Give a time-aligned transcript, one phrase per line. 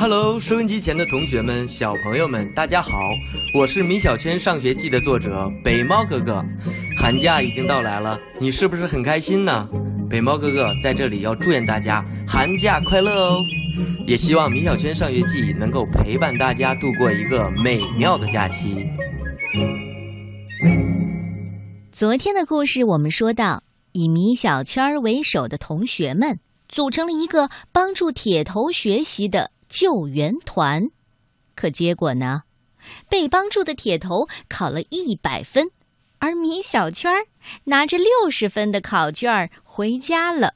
[0.00, 3.10] Hello，收音机前的同学们、小朋友们，大家好！
[3.54, 6.42] 我是米小圈上学记的作者北猫哥哥。
[6.96, 9.68] 寒假已经到来了，你是不是很开心呢？
[10.08, 13.40] 北猫哥哥在这里要祝愿大家寒假快乐哦！
[14.06, 18.88] 也希望米小圈上学记能够陪伴大家度过一个美妙的假期。
[21.92, 26.40] 昨天的故事我们说到，以米小圈为首的同学们
[26.70, 29.50] 组成了一个帮助铁头学习的。
[29.70, 30.90] 救援团，
[31.54, 32.42] 可结果呢？
[33.08, 35.70] 被帮助的铁头考了一百分，
[36.18, 37.12] 而米小圈
[37.64, 40.54] 拿着六十分的考卷回家了。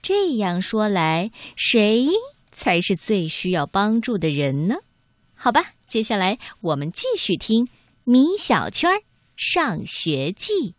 [0.00, 2.08] 这样说来，谁
[2.52, 4.76] 才是最需要帮助的人呢？
[5.34, 7.66] 好吧，接下来我们继续听
[8.04, 9.02] 《米小圈
[9.36, 10.74] 上学记》。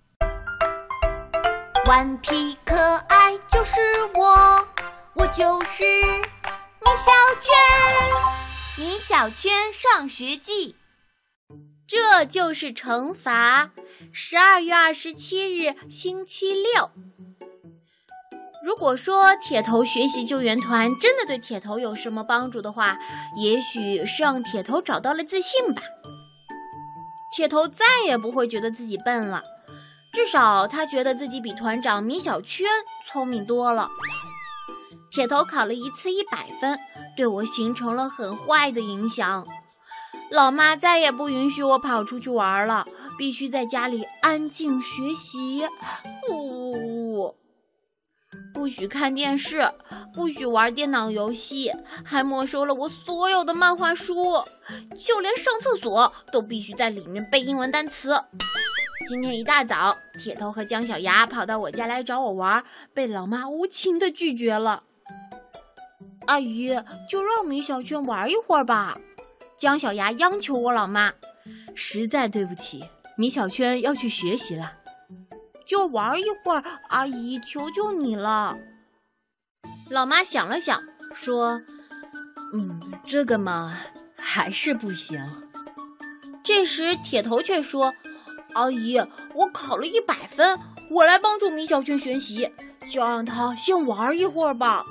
[1.87, 3.79] 顽皮可爱就是
[4.15, 4.67] 我，
[5.15, 5.83] 我就是。
[6.89, 10.75] 米小圈，米小圈上学记，
[11.87, 13.69] 这就是惩罚。
[14.11, 16.89] 十二月二十七日，星期六。
[18.63, 22.97] 如果说铁头学习救援团真的对铁头有什么帮助的话，
[23.37, 25.83] 也许是让铁头找到了自信吧。
[27.35, 29.43] 铁头再也不会觉得自己笨了，
[30.11, 32.65] 至少他觉得自己比团长米小圈
[33.05, 33.87] 聪明多了。
[35.11, 36.79] 铁头考了一次一百分，
[37.17, 39.47] 对我形成了很坏的影响。
[40.29, 42.85] 老妈再也不允许我跑出去玩了，
[43.17, 45.63] 必须在家里安静学习。
[46.29, 46.71] 呜呜
[47.23, 47.35] 呜，
[48.53, 49.73] 不许看电视，
[50.13, 51.73] 不许玩电脑游戏，
[52.05, 54.43] 还没收了我所有的漫画书，
[54.95, 58.23] 就连上厕所都必须在里面背英文单词。
[59.07, 64.83] 今天一大早，铁头和姜小牙跑到我家来找我玩，被老妈无情地拒绝了。
[66.29, 68.95] 阿姨，就让米小圈玩一会儿吧。
[69.57, 71.11] 姜小牙央求我老妈
[71.73, 72.85] ：“实在对不起，
[73.17, 74.73] 米小圈要去学习了，
[75.65, 78.55] 就玩一会儿。”阿姨，求求你了。
[79.89, 80.83] 老妈想了想，
[81.15, 81.63] 说
[82.53, 83.75] ：“嗯，这个嘛，
[84.15, 85.19] 还是不行。”
[86.45, 87.91] 这时铁头却说
[88.53, 88.99] ：“阿姨，
[89.33, 90.59] 我考了一百分，
[90.91, 92.51] 我来帮助米小圈学习，
[92.87, 94.85] 就让他先玩一会儿吧。”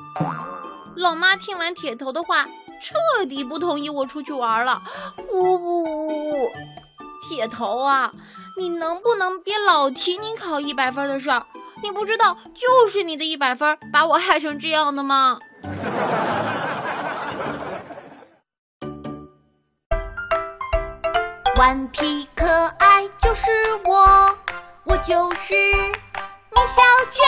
[0.97, 2.47] 老妈听完铁头的话，
[2.83, 4.83] 彻底不同意我出去玩了。
[5.31, 6.51] 呜呜呜，
[7.29, 8.13] 铁头啊，
[8.57, 11.47] 你能不能别老提你考一百分的事儿？
[11.83, 15.39] 你不知道，就是你的一百分把我害成这样的吗？
[21.57, 22.47] 顽皮可
[22.79, 23.51] 爱就是
[23.85, 24.37] 我，
[24.85, 27.25] 我就是米小圈，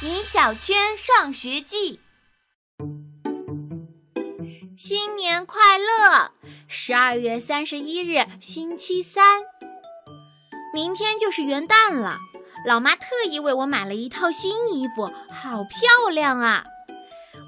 [0.00, 2.01] 米小圈上学记。
[4.94, 6.32] 新年快乐！
[6.68, 9.24] 十二月三十一日，星期三，
[10.74, 12.18] 明天就是元旦了。
[12.66, 16.64] 老妈特意为我买了一套新衣服，好漂亮啊！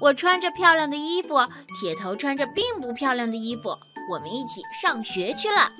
[0.01, 1.47] 我穿着漂亮的衣服，
[1.79, 3.77] 铁头穿着并不漂亮的衣服，
[4.09, 5.71] 我们一起上学去了。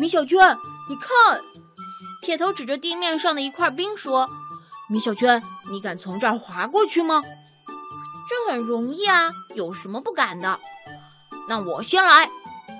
[0.00, 0.58] 米小圈，
[0.88, 1.40] 你看，
[2.20, 4.28] 铁头指着地面上的一块冰说
[4.90, 7.22] ：“米小圈，你敢从这儿滑过去吗？”
[8.28, 10.58] 这很容易啊，有什么不敢的？
[11.48, 12.30] 那我先来。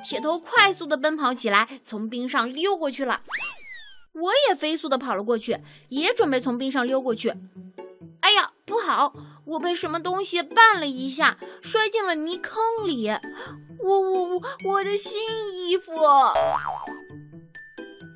[0.05, 3.21] 铁头快速地奔跑起来，从冰上溜过去了。
[4.13, 5.59] 我也飞速地跑了过去，
[5.89, 7.31] 也准备从冰上溜过去。
[8.21, 9.13] 哎呀，不好！
[9.45, 13.09] 我被什么东西绊了一下，摔进了泥坑里。
[13.81, 15.21] 我我我，我的新
[15.55, 15.93] 衣服！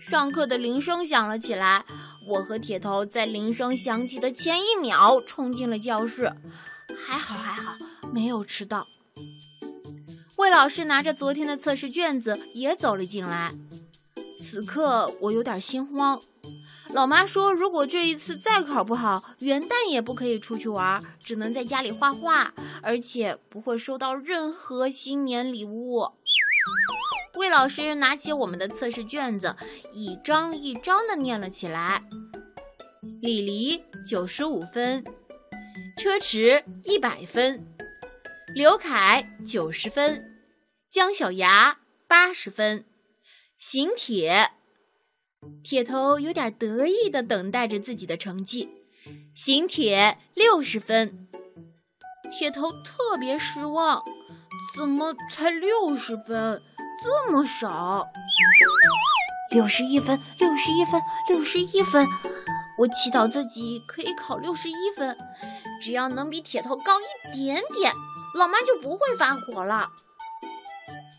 [0.01, 1.85] 上课的铃声响了起来，
[2.29, 6.33] 我和铁头在铃声响起的前一秒冲进了教室。
[7.11, 7.77] 还好还好，
[8.13, 8.87] 没有迟到。
[10.37, 13.53] 魏老师拿着昨天的测试卷子也走了进来。
[14.41, 16.23] 此刻我有点心慌。
[16.93, 26.09] 老妈说，如果这一次再考不好，元旦也不可以出去玩，只能在家里画画，而且不会收到任何新年礼物。
[27.37, 29.57] 魏老师拿起我们的测试卷子，
[29.93, 32.05] 一张一张的念了起来。
[33.21, 35.05] 李黎九十五分。
[35.97, 37.67] 车迟一百分，
[38.55, 40.41] 刘凯九十分，
[40.91, 42.85] 姜小牙八十分，
[43.59, 44.51] 邢铁
[45.63, 48.69] 铁头有点得意的等待着自己的成绩，
[49.35, 51.29] 邢铁六十分，
[52.31, 54.03] 铁头特别失望，
[54.77, 56.63] 怎么才六十分，
[57.03, 58.07] 这么少？
[59.51, 62.07] 六十一分，六十一分，六十一分，
[62.79, 65.17] 我祈祷自己可以考六十一分。
[65.81, 67.93] 只要能比铁头高一点点，
[68.35, 69.91] 老妈就不会发火了。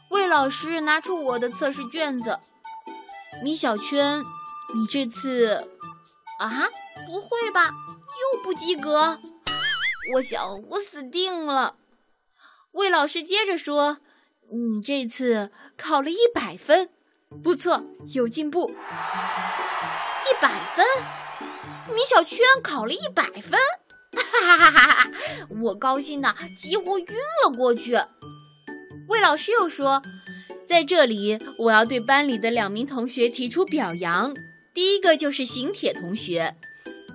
[0.09, 2.39] 魏老师拿出我的测试卷子，
[3.43, 4.21] 米小圈，
[4.75, 5.69] 你这次
[6.39, 6.69] 啊，
[7.07, 7.69] 不会吧，
[8.33, 9.19] 又不及格？
[10.13, 11.75] 我想我死定了。
[12.71, 13.97] 魏老师接着说
[14.51, 16.89] ：“你这次考了一百分，
[17.43, 17.83] 不错，
[18.13, 18.71] 有进步。
[20.29, 20.85] 一百分，
[21.93, 23.59] 米小圈考了一百分，
[24.57, 25.11] 哈哈哈哈！
[25.61, 27.05] 我高兴的几乎晕
[27.45, 27.97] 了过去。”
[29.09, 30.01] 魏老师又说
[30.67, 34.33] ：“在这里，我要对班里的两名同学提出表扬。
[34.73, 36.55] 第一个就是邢铁同学，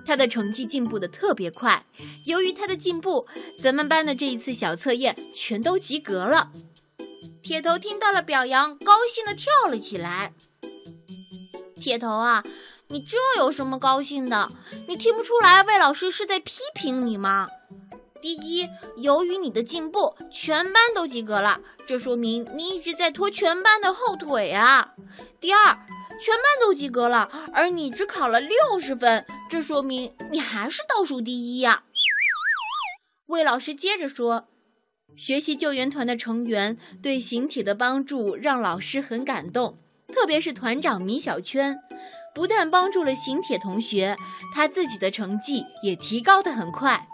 [0.05, 1.85] 他的成绩进步的特别快。
[2.25, 3.27] 由于他的进步，
[3.61, 6.51] 咱们班的这一次小测验全都及格了。”
[7.41, 10.33] 铁头听到了表扬，高兴的跳了起来。
[11.79, 12.43] 铁头啊，
[12.89, 14.49] 你这有什么高兴的？
[14.87, 17.49] 你听不出来魏老师是在批评你吗？
[18.21, 24.93] 第一，由于你的进步，全班都及格了，这说明你一直在拖全班的后腿啊。
[25.41, 25.75] 第二，
[26.23, 31.83] 全班都及格了，而你只考了六十分，这说明你还是倒数第一呀。
[33.25, 34.47] 魏老师接着说，
[35.17, 39.77] 学习救援团的成员对形体的帮助让老师很感动，
[40.13, 41.77] 特别是团长米小圈，
[42.37, 44.15] 不但帮助了邢铁同学，
[44.53, 47.07] 他自己的成绩也提高得很快。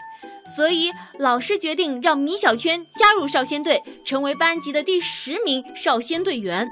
[0.54, 6.68] 所以，老师决定让米小圈加入少先队，成为班级的第十名少先队员。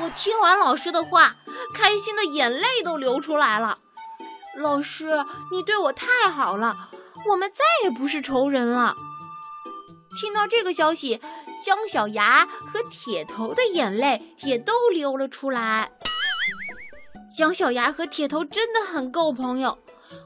[0.00, 1.36] 我听完老师的话，
[1.74, 3.80] 开心的眼泪都流出来了。
[4.56, 5.22] 老师，
[5.52, 6.88] 你对我太好了，
[7.28, 8.94] 我们再也不是仇人了。
[10.18, 11.20] 听到这个消息，
[11.62, 15.90] 姜小牙和铁头的眼泪也都流了出来。
[17.36, 19.78] 姜小牙和铁头真的很够朋友。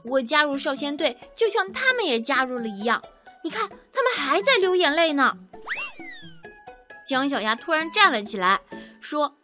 [0.05, 3.01] 我加入少先队，就像他们也加入了一样。
[3.43, 5.37] 你看，他们还在流眼泪呢。
[7.05, 8.61] 姜小牙突然站了起来，
[9.01, 9.35] 说：“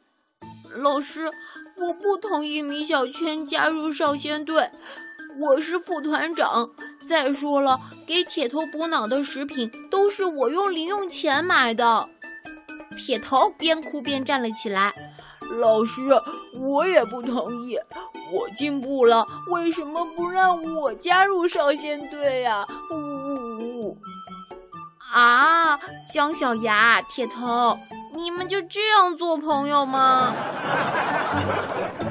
[0.73, 1.29] 老师，
[1.75, 4.71] 我不同意米小圈加入少先队。
[5.39, 6.71] 我是副团长。
[7.07, 12.07] 再说了，给铁头补脑的食品都是我用零用钱买的。”
[12.95, 14.93] 铁头边哭边站了起来。
[15.57, 16.01] 老师，
[16.53, 17.79] 我也不同意。
[18.31, 22.67] 我进步了，为什么不让我加入少先队呀？
[22.91, 23.97] 呜呜呜！
[25.11, 25.79] 啊，
[26.13, 27.77] 姜小牙、铁头，
[28.13, 30.33] 你们就这样做朋友吗？